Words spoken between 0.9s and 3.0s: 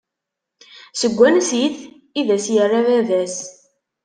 Seg wansi-t? I d as-yerra